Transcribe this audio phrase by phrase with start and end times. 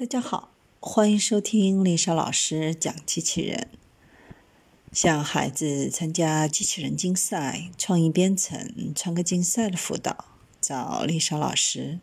[0.00, 3.66] 大家好，欢迎收听丽莎老师讲机器人。
[4.92, 10.26] 向孩子参加机器人竞赛、创意编程、创客竞赛的辅导，
[10.60, 11.98] 找丽莎老师。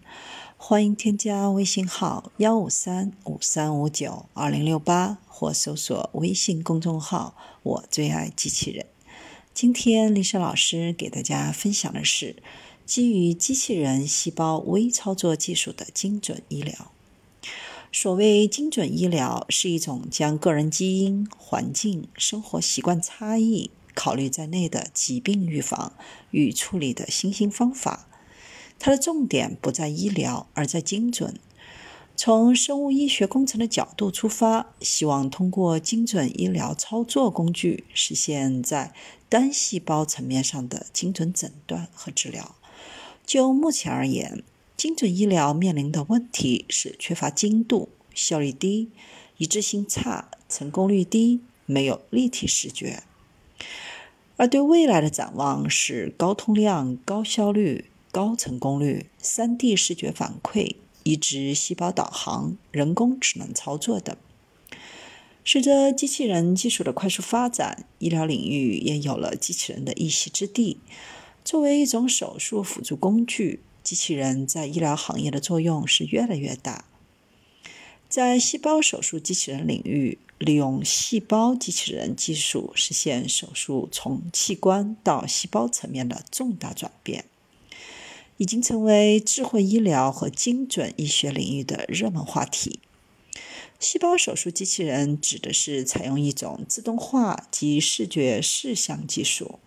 [0.57, 8.85] 欢迎添加微信号幺五三五三五九二零六八，或搜索微信公众号“我最爱机器人”。
[9.55, 12.43] 今天丽莎老师给大家分享的是
[12.85, 16.91] 基于机器人细胞微操作技术的精准医疗。
[17.91, 25.93] 所谓精准医疗，是一种将个人基因、环境、生活习惯差异考虑在内的疾病预防
[26.31, 28.07] 与处理的新兴方法。
[28.77, 31.39] 它的重点不在医疗，而在精准。
[32.17, 38.93] 从生物医学工程的角度出发，希望通过精准医疗操作工具，实现在
[39.27, 42.55] 单细胞层面上的精准诊断和治疗。
[43.25, 44.43] 就目前而言，
[44.77, 48.89] 精准医疗面临的问题是缺乏精度、效率低、
[49.37, 53.03] 一致性差、成功率低、没有立体视觉；
[54.35, 64.15] 而对未来的展望是高通量、高效率、高成功率、三 D 视觉反馈、移植细胞导航、人工智能操作等。
[65.45, 70.79] 随着机器人技术的快速发展，医疗领域也有了机器人的一席之地。
[71.45, 73.61] 作为一种手术辅助工具。
[73.85, 76.85] 机器人在医疗行业的作用是越来越大。
[78.09, 87.25] 在细胞手术机器人领域，利用细胞机器人技术实现手术从器官到细胞层面的重大转变，
[88.37, 92.79] 已经成为智慧医疗和精准医学领域的热门话题。
[93.79, 99.59] 细胞手术机器人指的是采用一种自动化及视觉视像技术。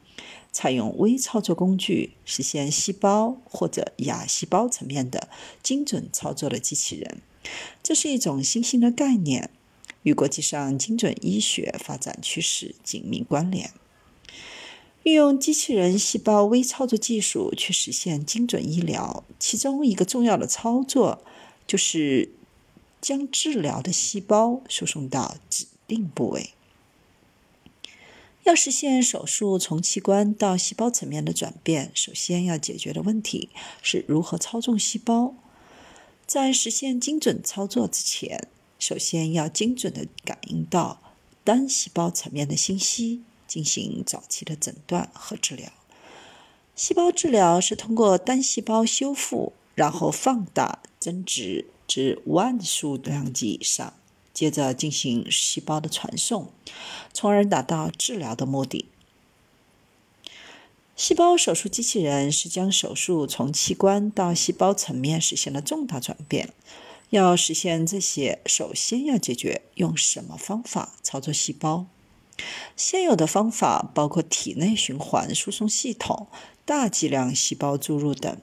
[0.58, 5.28] 采用微操作工具实现细胞或者亚细胞层面的
[5.62, 7.22] 精准操作的机器人，
[7.80, 9.50] 这是一种新兴的概念，
[10.02, 13.70] 与国际上精准医学发展趋势紧密关联。
[15.04, 21.22] 运用机器人细胞微操作技术去实现精准医疗，其中一个重要的操作
[21.68, 22.32] 就是
[23.00, 26.50] 将治疗的细胞输送到指定部位。
[28.48, 33.50] 要实现手术从器官到细胞层面的转变，首先要解决的问题
[33.82, 35.34] 是如何操纵细胞。
[36.26, 38.48] 在实现精准操作之前，
[38.78, 40.98] 首先要精准地感应到
[41.44, 45.70] 单细胞层面的信息，进行早期的诊断和治疗。
[46.74, 53.92] 细胞治疗是通过单细胞修复，然后放大、增殖至万数量级以上。
[54.38, 56.52] 接着进行细胞的传送，
[57.12, 58.86] 从而达到治疗的目的。
[60.94, 66.50] 细胞手术机器人是将手术从器官到细胞层面实现了重大转变。
[67.10, 71.86] 要实现这些，首先要解决用什么方法操作细胞。
[72.76, 76.28] 现有的方法包括体内循环输送系统、
[76.64, 78.38] 大剂量细胞注入等，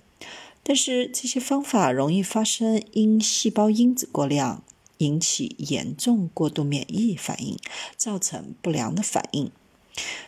[0.62, 4.62] 但是这些方法容易发生因细胞因子过量。
[4.98, 7.58] 引起严重过度免疫反应，
[7.98, 9.52] 造成不良的反应。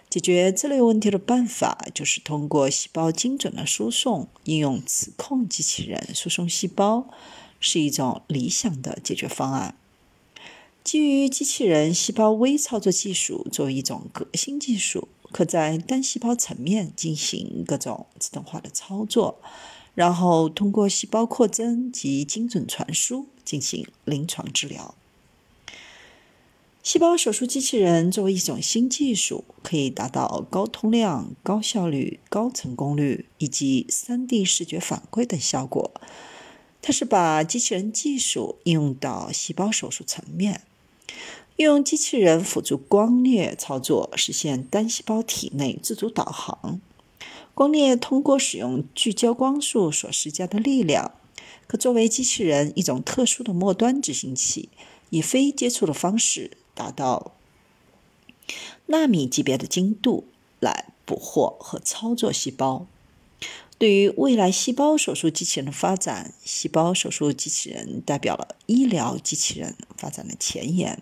[0.10, 7.08] 解决这类问题的办法就是通过细胞精准的输送，应用磁控机器人输送细胞，
[7.60, 9.76] 是一种理想的解决方案。
[10.84, 19.42] 基于机器人细胞微操作技术作为一种革新技术，可在单细胞层面进行各种自动化的操作。
[19.98, 24.94] 然后通过细胞扩增及精准传输进行临床治疗。
[26.84, 35.92] 细胞手术机器人作为一种新技术，可以达到高通量、高效率、高成功率以及 3D 视觉反馈等效果。
[36.80, 40.62] 它是把机器人技术应用到细胞手术层面，
[41.56, 46.80] 用机器人辅助光镊操作，实现单细胞体内自主导航。
[47.58, 51.14] 光列通过使用聚焦光束所施加的力量，
[51.66, 54.70] 可作为机器人一种特殊的末端执行器，
[55.10, 57.32] 以非接触的方式达到
[58.86, 60.26] 纳米级别的精度
[60.60, 62.86] 来捕获和操作细胞。
[63.80, 71.02] 对于未来细胞手术机器人的发展，细胞手术机器人代表了医疗机器人发展的前沿，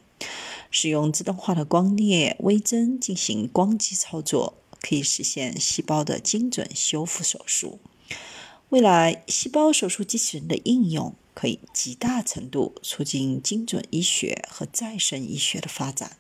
[0.72, 4.54] 使用自动化的光列微针进行光机操作。
[4.88, 7.80] 可以实现细胞的精准修复手术。
[8.70, 16.18] 未来，细胞手术机器人的应用可以极大程度促进精准医学和再生医学的发展。